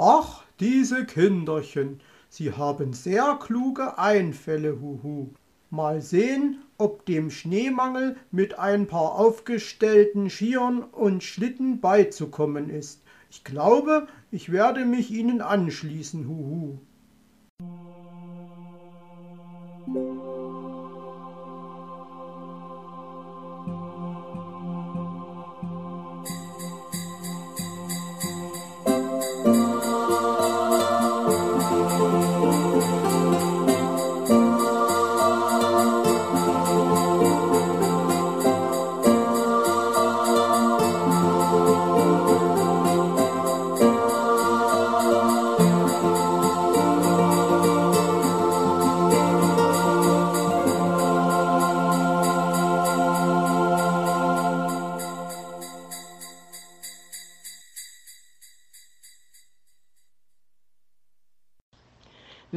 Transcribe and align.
Ach, 0.00 0.44
diese 0.60 1.06
Kinderchen, 1.06 2.00
sie 2.28 2.52
haben 2.52 2.92
sehr 2.92 3.36
kluge 3.42 3.98
Einfälle, 3.98 4.80
huhu. 4.80 5.30
Mal 5.70 6.00
sehen, 6.02 6.62
ob 6.78 7.04
dem 7.04 7.32
Schneemangel 7.32 8.16
mit 8.30 8.60
ein 8.60 8.86
paar 8.86 9.16
aufgestellten 9.16 10.30
Skiern 10.30 10.84
und 10.84 11.24
Schlitten 11.24 11.80
beizukommen 11.80 12.70
ist. 12.70 13.02
Ich 13.28 13.42
glaube, 13.42 14.06
ich 14.30 14.52
werde 14.52 14.84
mich 14.84 15.10
ihnen 15.10 15.40
anschließen, 15.40 16.28
huhu. 16.28 16.78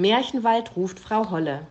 Märchenwald 0.01 0.75
ruft 0.75 0.99
Frau 0.99 1.29
Holle. 1.29 1.67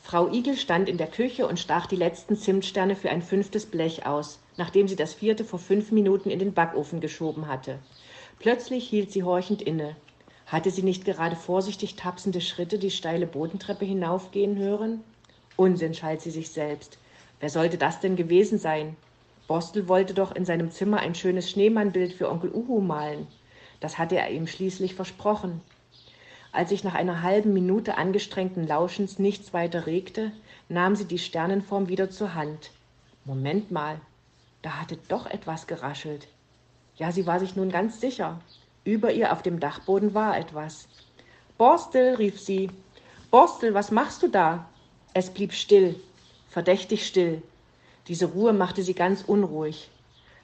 Frau 0.00 0.30
Igel 0.30 0.56
stand 0.56 0.88
in 0.88 0.96
der 0.96 1.08
Küche 1.08 1.48
und 1.48 1.58
stach 1.58 1.86
die 1.86 1.96
letzten 1.96 2.36
Zimtsterne 2.36 2.94
für 2.94 3.10
ein 3.10 3.20
fünftes 3.20 3.66
Blech 3.66 4.06
aus, 4.06 4.38
nachdem 4.56 4.86
sie 4.86 4.94
das 4.94 5.12
vierte 5.12 5.44
vor 5.44 5.58
fünf 5.58 5.90
Minuten 5.90 6.30
in 6.30 6.38
den 6.38 6.54
Backofen 6.54 7.00
geschoben 7.00 7.48
hatte. 7.48 7.80
Plötzlich 8.38 8.88
hielt 8.88 9.10
sie 9.10 9.24
horchend 9.24 9.60
inne. 9.60 9.96
Hatte 10.46 10.70
sie 10.70 10.84
nicht 10.84 11.04
gerade 11.04 11.34
vorsichtig 11.34 11.96
tapsende 11.96 12.40
Schritte 12.40 12.78
die 12.78 12.92
steile 12.92 13.26
Bodentreppe 13.26 13.84
hinaufgehen 13.84 14.56
hören? 14.56 15.02
Unsinn, 15.56 15.94
schalt 15.94 16.20
sie 16.20 16.30
sich 16.30 16.50
selbst. 16.50 16.98
Wer 17.40 17.50
sollte 17.50 17.76
das 17.76 17.98
denn 17.98 18.14
gewesen 18.14 18.60
sein? 18.60 18.96
Bostel 19.48 19.88
wollte 19.88 20.14
doch 20.14 20.30
in 20.36 20.44
seinem 20.44 20.70
Zimmer 20.70 21.00
ein 21.00 21.16
schönes 21.16 21.50
Schneemannbild 21.50 22.12
für 22.12 22.30
Onkel 22.30 22.52
Uhu 22.54 22.80
malen. 22.80 23.26
Das 23.80 23.98
hatte 23.98 24.16
er 24.16 24.30
ihm 24.30 24.46
schließlich 24.46 24.94
versprochen. 24.94 25.60
Als 26.54 26.68
sich 26.68 26.84
nach 26.84 26.94
einer 26.94 27.22
halben 27.22 27.52
Minute 27.52 27.98
angestrengten 27.98 28.64
Lauschens 28.64 29.18
nichts 29.18 29.52
weiter 29.52 29.86
regte, 29.86 30.30
nahm 30.68 30.94
sie 30.94 31.04
die 31.04 31.18
Sternenform 31.18 31.88
wieder 31.88 32.10
zur 32.10 32.34
Hand. 32.34 32.70
Moment 33.24 33.72
mal, 33.72 34.00
da 34.62 34.80
hatte 34.80 34.96
doch 35.08 35.26
etwas 35.26 35.66
geraschelt. 35.66 36.28
Ja, 36.94 37.10
sie 37.10 37.26
war 37.26 37.40
sich 37.40 37.56
nun 37.56 37.70
ganz 37.70 38.00
sicher. 38.00 38.40
Über 38.84 39.12
ihr 39.12 39.32
auf 39.32 39.42
dem 39.42 39.58
Dachboden 39.58 40.14
war 40.14 40.38
etwas. 40.38 40.86
Borstel, 41.58 42.14
rief 42.14 42.40
sie. 42.40 42.70
Borstel, 43.32 43.74
was 43.74 43.90
machst 43.90 44.22
du 44.22 44.28
da? 44.28 44.64
Es 45.12 45.30
blieb 45.30 45.54
still, 45.54 45.96
verdächtig 46.50 47.04
still. 47.04 47.42
Diese 48.06 48.26
Ruhe 48.26 48.52
machte 48.52 48.84
sie 48.84 48.94
ganz 48.94 49.22
unruhig. 49.22 49.90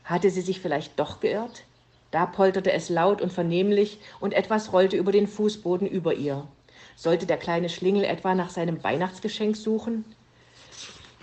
Hatte 0.03 0.31
sie 0.31 0.43
sich 0.43 0.61
vielleicht 0.61 0.99
doch 0.99 1.21
geirrt? 1.21 1.63
Da 2.11 2.27
polterte 2.27 2.73
es 2.73 2.89
laut 2.89 3.23
und 3.23 3.33
vernehmlich, 3.33 3.99
und 4.19 4.33
etwas 4.35 4.73
rollte 4.73 4.97
über 4.97 5.13
den 5.13 5.29
Fußboden 5.29 5.87
über 5.87 6.15
ihr. 6.15 6.47
Sollte 6.97 7.27
der 7.27 7.37
kleine 7.37 7.69
Schlingel 7.69 8.05
etwa 8.05 8.35
nach 8.35 8.51
seinem 8.51 8.83
Weihnachtsgeschenk 8.83 9.57
suchen? 9.57 10.05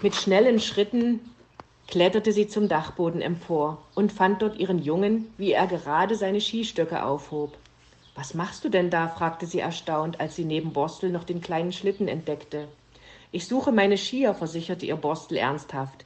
Mit 0.01 0.15
schnellen 0.15 0.59
Schritten 0.59 1.19
kletterte 1.87 2.31
sie 2.31 2.47
zum 2.47 2.67
Dachboden 2.67 3.21
empor 3.21 3.83
und 3.95 4.11
fand 4.11 4.41
dort 4.41 4.57
ihren 4.57 4.81
Jungen, 4.81 5.33
wie 5.37 5.51
er 5.51 5.67
gerade 5.67 6.15
seine 6.15 6.41
Skistöcke 6.41 7.03
aufhob. 7.03 7.57
Was 8.15 8.33
machst 8.33 8.63
du 8.63 8.69
denn 8.69 8.89
da? 8.89 9.07
fragte 9.09 9.45
sie 9.45 9.59
erstaunt, 9.59 10.19
als 10.19 10.35
sie 10.35 10.45
neben 10.45 10.73
Borstel 10.73 11.11
noch 11.11 11.23
den 11.23 11.41
kleinen 11.41 11.71
Schlitten 11.71 12.07
entdeckte. 12.07 12.67
Ich 13.31 13.47
suche 13.47 13.71
meine 13.71 13.97
Skier, 13.97 14.33
versicherte 14.33 14.85
ihr 14.85 14.95
Borstel 14.95 15.37
ernsthaft. 15.37 16.05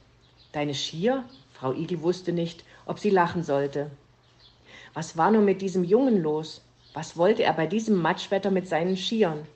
Deine 0.52 0.74
Skier? 0.74 1.24
Frau 1.52 1.72
Igel 1.72 2.02
wusste 2.02 2.32
nicht, 2.32 2.64
ob 2.84 2.98
sie 2.98 3.10
lachen 3.10 3.44
sollte. 3.44 3.90
Was 4.94 5.16
war 5.16 5.30
nur 5.30 5.42
mit 5.42 5.62
diesem 5.62 5.84
Jungen 5.84 6.22
los? 6.22 6.60
Was 6.92 7.16
wollte 7.16 7.42
er 7.42 7.54
bei 7.54 7.66
diesem 7.66 7.96
Matschwetter 7.96 8.50
mit 8.50 8.68
seinen 8.68 8.96
Skiern? 8.96 9.46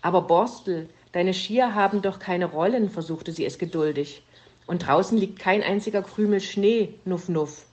Aber 0.00 0.22
Borstel, 0.22 0.88
deine 1.12 1.34
Skier 1.34 1.74
haben 1.74 2.00
doch 2.00 2.18
keine 2.18 2.46
Rollen, 2.46 2.88
versuchte 2.88 3.32
sie 3.32 3.44
es 3.44 3.58
geduldig. 3.58 4.22
Und 4.66 4.86
draußen 4.86 5.18
liegt 5.18 5.38
kein 5.38 5.62
einziger 5.62 6.02
Krümel 6.02 6.40
Schnee, 6.40 6.94
nuff 7.04 7.28
nuff. 7.28 7.66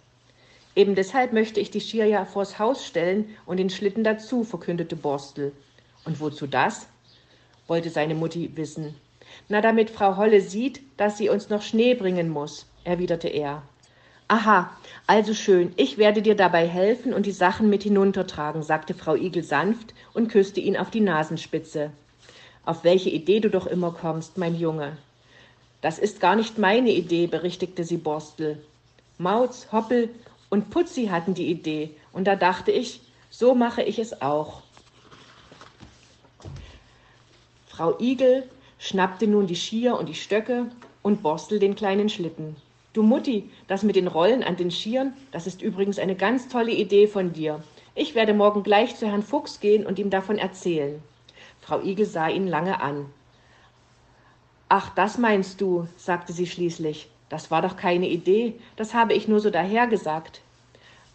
Eben 0.75 0.95
deshalb 0.95 1.31
möchte 1.31 1.59
ich 1.59 1.71
die 1.71 1.79
Skier 1.79 2.05
ja 2.05 2.25
vors 2.25 2.59
Haus 2.59 2.85
stellen 2.85 3.29
und 3.45 3.57
den 3.57 3.69
Schlitten 3.69 4.03
dazu, 4.03 4.43
verkündete 4.43 4.95
Borstel. 4.95 5.53
Und 6.05 6.19
wozu 6.19 6.47
das? 6.47 6.87
wollte 7.67 7.89
seine 7.89 8.15
Mutti 8.15 8.51
wissen. 8.55 8.95
Na, 9.47 9.61
damit 9.61 9.89
Frau 9.89 10.17
Holle 10.17 10.41
sieht, 10.41 10.81
dass 10.97 11.17
sie 11.17 11.29
uns 11.29 11.49
noch 11.49 11.61
Schnee 11.61 11.93
bringen 11.93 12.29
muss, 12.29 12.65
erwiderte 12.83 13.29
er. 13.29 13.63
Aha, 14.33 14.71
also 15.05 15.35
schön, 15.35 15.73
ich 15.75 15.99
werde 15.99 16.23
dir 16.23 16.33
dabei 16.33 16.67
helfen 16.67 17.13
und 17.13 17.27
die 17.27 17.31
Sachen 17.31 17.69
mit 17.69 17.83
hinuntertragen, 17.83 18.63
sagte 18.63 18.95
Frau 18.95 19.13
Igel 19.13 19.43
sanft 19.43 19.93
und 20.15 20.27
küsste 20.27 20.59
ihn 20.59 20.75
auf 20.75 20.89
die 20.89 21.01
Nasenspitze. 21.01 21.91
Auf 22.65 22.83
welche 22.83 23.11
Idee 23.11 23.41
du 23.41 23.51
doch 23.51 23.67
immer 23.67 23.91
kommst, 23.91 24.39
mein 24.39 24.55
Junge. 24.55 24.97
Das 25.81 25.99
ist 25.99 26.19
gar 26.19 26.35
nicht 26.35 26.57
meine 26.57 26.89
Idee, 26.89 27.27
berichtigte 27.27 27.83
sie 27.83 27.97
Borstel. 27.97 28.57
Mauz, 29.19 29.67
Hoppel 29.71 30.09
und 30.49 30.71
Putzi 30.71 31.09
hatten 31.11 31.35
die 31.35 31.51
Idee, 31.51 31.91
und 32.11 32.25
da 32.25 32.35
dachte 32.35 32.71
ich, 32.71 33.01
so 33.29 33.53
mache 33.53 33.83
ich 33.83 33.99
es 33.99 34.19
auch. 34.23 34.63
Frau 37.67 37.99
Igel 37.99 38.49
schnappte 38.79 39.27
nun 39.27 39.45
die 39.45 39.55
Skier 39.55 39.95
und 39.95 40.09
die 40.09 40.15
Stöcke 40.15 40.71
und 41.03 41.21
Borstel 41.21 41.59
den 41.59 41.75
kleinen 41.75 42.09
Schlitten. 42.09 42.55
Du 42.93 43.01
Mutti, 43.01 43.49
das 43.67 43.81
mit 43.81 43.95
den 43.95 44.07
Rollen 44.07 44.43
an 44.43 44.55
den 44.55 44.69
Skiern, 44.69 45.13
das 45.31 45.47
ist 45.47 45.63
übrigens 45.63 45.97
eine 45.97 46.15
ganz 46.15 46.47
tolle 46.47 46.71
Idee 46.71 47.07
von 47.07 47.33
dir. 47.33 47.63
Ich 47.95 48.13
werde 48.13 48.35
morgen 48.35 48.61
gleich 48.61 48.95
zu 48.95 49.07
Herrn 49.07 49.23
Fuchs 49.23 49.59
gehen 49.59 49.87
und 49.87 49.97
ihm 49.97 50.11
davon 50.11 50.37
erzählen. 50.37 51.01
Frau 51.59 51.81
Igel 51.81 52.05
sah 52.05 52.27
ihn 52.27 52.47
lange 52.47 52.81
an. 52.81 53.07
Ach, 54.69 54.93
das 54.93 55.17
meinst 55.17 55.59
du, 55.59 55.87
sagte 55.97 56.33
sie 56.33 56.45
schließlich. 56.45 57.09
Das 57.29 57.49
war 57.49 57.63
doch 57.63 57.77
keine 57.77 58.07
Idee, 58.07 58.53
das 58.75 58.93
habe 58.93 59.13
ich 59.13 59.27
nur 59.27 59.39
so 59.39 59.49
dahergesagt. 59.49 60.41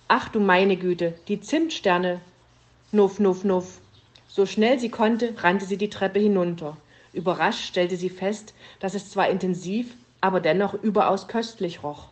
Ach 0.09 0.29
du 0.29 0.41
meine 0.41 0.77
Güte, 0.77 1.15
die 1.29 1.41
Zimtsterne. 1.41 2.21
Nuff, 2.91 3.21
nuff, 3.21 3.45
nuff. 3.45 3.81
So 4.27 4.47
schnell 4.47 4.81
sie 4.81 4.89
konnte, 4.89 5.35
rannte 5.43 5.65
sie 5.65 5.77
die 5.77 5.91
Treppe 5.91 6.19
hinunter. 6.19 6.77
Überrascht 7.13 7.67
stellte 7.67 7.97
sie 7.97 8.11
fest, 8.11 8.53
dass 8.81 8.95
es 8.95 9.11
zwar 9.11 9.29
intensiv, 9.29 9.95
aber 10.21 10.41
dennoch 10.41 10.75
überaus 10.75 11.29
köstlich 11.29 11.83
roch. 11.83 12.09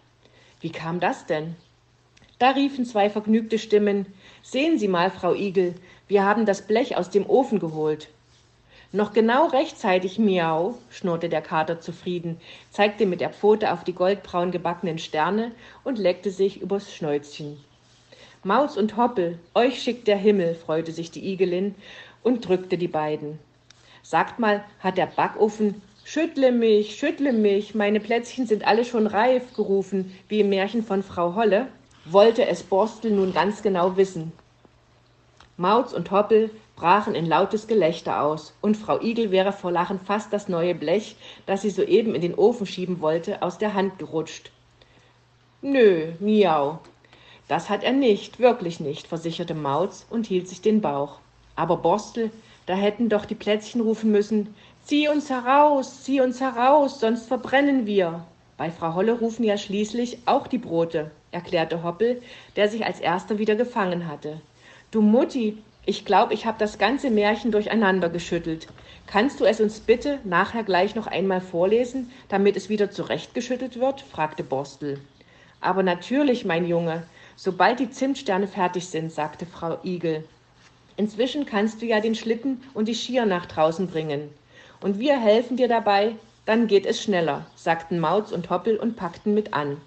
Wie 0.61 0.71
kam 0.71 1.01
das 1.01 1.27
denn? 1.27 1.57
Da 2.39 2.51
riefen 2.51 2.85
zwei 2.85 3.09
vergnügte 3.11 3.59
Stimmen 3.59 4.07
Sehen 4.43 4.79
Sie 4.79 4.87
mal, 4.87 5.11
Frau 5.11 5.35
Igel, 5.35 5.75
wir 6.07 6.25
haben 6.25 6.47
das 6.47 6.63
Blech 6.63 6.97
aus 6.97 7.11
dem 7.11 7.29
Ofen 7.29 7.59
geholt. 7.59 8.09
Noch 8.93 9.13
genau 9.13 9.49
rechtzeitig, 9.49 10.21
miau, 10.21 10.79
schnurrte 10.89 11.29
der 11.29 11.43
Kater 11.43 11.81
zufrieden, 11.81 12.41
zeigte 12.71 13.07
mit 13.07 13.21
der 13.21 13.31
Pfote 13.31 13.73
auf 13.73 13.83
die 13.83 13.93
goldbraun 13.93 14.53
gebackenen 14.53 14.99
Sterne 14.99 15.51
und 15.83 15.99
leckte 15.99 16.31
sich 16.31 16.63
übers 16.63 16.95
Schnäuzchen. 16.95 17.59
Maus 18.45 18.77
und 18.77 18.97
Hoppel, 18.97 19.41
euch 19.55 19.83
schickt 19.83 20.07
der 20.07 20.17
Himmel, 20.17 20.55
freute 20.55 20.93
sich 20.93 21.11
die 21.11 21.29
Igelin 21.33 21.75
und 22.23 22.47
drückte 22.47 22.79
die 22.79 22.87
beiden. 22.87 23.41
Sagt 24.05 24.39
mal, 24.39 24.63
hat 24.79 24.97
der 24.97 25.07
Backofen 25.07 25.83
Schüttle 26.09 26.53
mich, 26.53 26.95
schüttle 26.95 27.33
mich, 27.33 27.75
meine 27.75 27.99
Plätzchen 27.99 28.47
sind 28.47 28.65
alle 28.65 28.85
schon 28.85 29.09
reif, 29.09 29.55
gerufen, 29.55 30.17
wie 30.29 30.39
im 30.39 30.51
Märchen 30.51 30.85
von 30.85 31.03
Frau 31.03 31.35
Holle, 31.35 31.67
wollte 32.05 32.47
es 32.47 32.63
Borstel 32.63 33.11
nun 33.11 33.35
ganz 33.35 33.61
genau 33.61 33.97
wissen. 33.97 34.31
Mauz 35.57 35.93
und 35.93 36.13
Hoppel 36.13 36.53
brachen 36.77 37.17
in 37.17 37.27
lautes 37.27 37.67
Gelächter 37.67 38.23
aus, 38.23 38.55
und 38.61 38.77
Frau 38.77 39.01
Igel 39.01 39.33
wäre 39.33 39.51
vor 39.51 39.73
Lachen 39.73 39.99
fast 39.99 40.33
das 40.33 40.49
neue 40.49 40.77
Blech, 40.77 41.17
das 41.45 41.63
sie 41.63 41.71
soeben 41.71 42.15
in 42.15 42.23
den 42.23 42.37
Ofen 42.37 42.67
schieben 42.67 43.01
wollte, 43.01 43.43
aus 43.43 43.59
der 43.59 43.75
Hand 43.75 43.99
gerutscht. 43.99 44.53
Nö, 45.61 46.13
miau. 46.21 46.79
Das 47.49 47.69
hat 47.69 47.83
er 47.83 47.93
nicht, 47.93 48.39
wirklich 48.39 48.79
nicht, 48.79 49.09
versicherte 49.09 49.55
Mauz 49.55 50.07
und 50.09 50.29
hielt 50.29 50.47
sich 50.47 50.63
den 50.63 50.81
Bauch. 50.81 51.19
Aber 51.57 51.79
Borstel, 51.79 52.31
da 52.67 52.75
hätten 52.75 53.09
doch 53.09 53.25
die 53.25 53.35
Plätzchen 53.35 53.81
rufen 53.81 54.11
müssen, 54.13 54.55
Zieh 54.87 55.09
uns 55.09 55.31
heraus, 55.31 56.05
zieh 56.05 56.21
uns 56.21 56.41
heraus, 56.41 57.01
sonst 57.01 57.27
verbrennen 57.27 57.87
wir. 57.87 58.25
Bei 58.57 58.71
Frau 58.71 58.95
Holle 58.95 59.19
rufen 59.19 59.43
ja 59.43 59.59
schließlich 59.59 60.19
auch 60.27 60.47
die 60.47 60.59
Brote, 60.59 61.11
erklärte 61.33 61.83
Hoppel, 61.83 62.23
der 62.55 62.69
sich 62.69 62.87
als 62.87 63.01
erster 63.01 63.39
wieder 63.39 63.57
gefangen 63.57 64.07
hatte. 64.07 64.41
Du 64.93 65.01
Mutti, 65.03 65.59
Ich 65.87 66.05
glaube, 66.05 66.35
ich 66.35 66.47
habe 66.47 66.59
das 66.61 66.79
ganze 66.79 67.11
Märchen 67.11 67.51
durcheinander 67.51 68.09
geschüttelt. 68.09 68.69
Kannst 69.09 69.41
du 69.41 69.45
es 69.45 69.61
uns 69.61 69.81
bitte 69.81 70.21
nachher 70.23 70.63
gleich 70.63 70.95
noch 70.95 71.09
einmal 71.09 71.41
vorlesen, 71.41 72.13
damit 72.29 72.57
es 72.57 72.69
wieder 72.69 72.91
zurechtgeschüttelt 72.93 73.81
wird? 73.81 74.01
fragte 74.03 74.45
Borstel. 74.45 75.01
Aber 75.61 75.83
natürlich, 75.83 76.45
mein 76.45 76.65
Junge, 76.65 77.03
sobald 77.35 77.81
die 77.81 77.91
Zimtsterne 77.91 78.47
fertig 78.47 78.87
sind, 78.87 79.11
sagte 79.11 79.47
Frau 79.47 79.79
Igel. 79.83 80.25
Inzwischen 80.97 81.47
kannst 81.47 81.83
du 81.83 81.87
ja 81.87 82.01
den 82.01 82.15
Schlitten 82.15 82.63
und 82.75 82.89
die 82.89 82.95
Skier 82.95 83.27
nach 83.27 83.47
draußen 83.47 83.89
bringen. 83.89 84.31
Und 84.81 84.99
wir 84.99 85.21
helfen 85.21 85.57
dir 85.57 85.69
dabei, 85.69 86.17
dann 86.47 86.67
geht 86.67 86.87
es 86.87 87.03
schneller, 87.03 87.47
sagten 87.57 87.99
Mauz 87.99 88.33
und 88.33 88.51
Hoppel 88.51 88.77
und 88.77 88.97
packten 88.97 89.35
mit 89.35 89.53
an. 89.53 89.79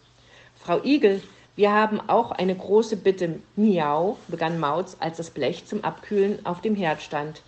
Frau 0.55 0.83
Igel, 0.83 1.21
wir 1.55 1.73
haben 1.73 1.99
auch 2.07 2.31
eine 2.31 2.55
große 2.55 2.97
Bitte. 2.97 3.39
Miau, 3.55 4.17
begann 4.27 4.59
Mauz, 4.59 4.97
als 4.99 5.17
das 5.17 5.29
Blech 5.29 5.65
zum 5.65 5.83
Abkühlen 5.83 6.45
auf 6.45 6.61
dem 6.61 6.75
Herd 6.75 7.01
stand. 7.01 7.41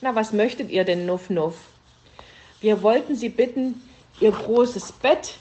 Na, 0.00 0.14
was 0.14 0.32
möchtet 0.32 0.70
ihr 0.70 0.84
denn, 0.84 1.06
Nuff 1.06 1.30
Nuff? 1.30 1.56
Wir 2.60 2.82
wollten 2.82 3.14
Sie 3.14 3.28
bitten, 3.28 3.80
Ihr 4.18 4.32
großes 4.32 4.92
Bett 4.92 5.34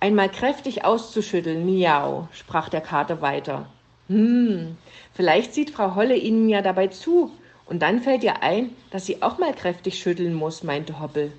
einmal 0.00 0.30
kräftig 0.30 0.84
auszuschütteln. 0.84 1.66
Miau, 1.66 2.28
sprach 2.32 2.70
der 2.70 2.80
Kater 2.80 3.20
weiter. 3.20 3.66
Hm, 4.08 4.76
vielleicht 5.14 5.54
sieht 5.54 5.70
Frau 5.70 5.94
Holle 5.94 6.16
Ihnen 6.16 6.48
ja 6.48 6.62
dabei 6.62 6.88
zu, 6.88 7.30
und 7.66 7.80
dann 7.80 8.02
fällt 8.02 8.22
ihr 8.24 8.42
ein, 8.42 8.70
dass 8.90 9.06
sie 9.06 9.22
auch 9.22 9.38
mal 9.38 9.54
kräftig 9.54 9.98
schütteln 9.98 10.34
muss, 10.34 10.62
meinte 10.62 11.00
Hoppel. 11.00 11.32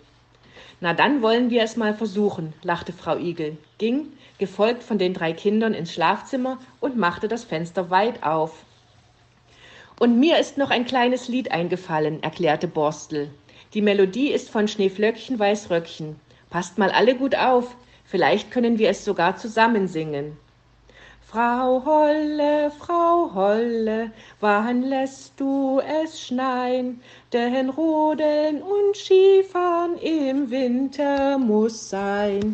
Na, 0.81 0.93
dann 0.93 1.21
wollen 1.21 1.49
wir 1.49 1.63
es 1.63 1.77
mal 1.77 1.93
versuchen, 1.93 2.53
lachte 2.63 2.91
Frau 2.91 3.17
Igel, 3.17 3.57
ging, 3.77 4.07
gefolgt 4.37 4.83
von 4.83 4.97
den 4.97 5.13
drei 5.13 5.33
Kindern, 5.33 5.73
ins 5.73 5.93
Schlafzimmer 5.93 6.57
und 6.79 6.97
machte 6.97 7.27
das 7.27 7.43
Fenster 7.43 7.89
weit 7.89 8.23
auf. 8.23 8.63
Und 9.99 10.19
mir 10.19 10.39
ist 10.39 10.57
noch 10.57 10.71
ein 10.71 10.85
kleines 10.85 11.27
Lied 11.27 11.51
eingefallen, 11.51 12.23
erklärte 12.23 12.67
Borstel. 12.67 13.29
Die 13.73 13.81
Melodie 13.81 14.31
ist 14.31 14.49
von 14.49 14.67
Schneeflöckchen 14.67 15.37
Weißröckchen. 15.39 16.15
Passt 16.49 16.77
mal 16.77 16.91
alle 16.91 17.15
gut 17.15 17.35
auf, 17.35 17.75
vielleicht 18.03 18.51
können 18.51 18.79
wir 18.79 18.89
es 18.89 19.05
sogar 19.05 19.37
zusammen 19.37 19.87
singen. 19.87 20.37
Frau 21.33 21.83
Holle, 21.83 22.69
Frau 22.77 23.33
Holle, 23.33 24.11
wann 24.39 24.83
lässt 24.83 25.39
du 25.39 25.79
es 25.79 26.21
schneien? 26.21 27.01
Denn 27.33 27.69
Rodeln 27.69 28.61
und 28.61 28.95
Skifahren 28.95 29.97
im 29.97 30.51
Winter 30.51 31.39
muss 31.39 31.89
sein. 31.89 32.53